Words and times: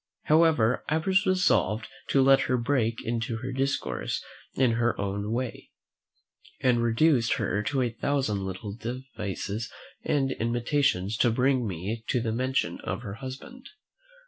However, 0.23 0.83
I 0.89 0.97
was 0.97 1.27
resolved 1.27 1.87
to 2.07 2.23
let 2.23 2.39
her 2.49 2.57
break 2.57 3.05
into 3.05 3.35
her 3.37 3.51
discourse 3.51 4.25
her 4.57 4.99
own 4.99 5.31
way, 5.31 5.69
and 6.59 6.81
reduced 6.81 7.33
her 7.33 7.61
to 7.61 7.83
a 7.83 7.91
thousand 7.93 8.43
little 8.43 8.73
devices 8.75 9.71
and 10.03 10.31
intimations 10.31 11.17
to 11.17 11.29
bring 11.29 11.67
me 11.67 12.03
to 12.07 12.19
the 12.19 12.31
mention 12.31 12.79
of 12.81 13.03
her 13.03 13.13
husband. 13.21 13.69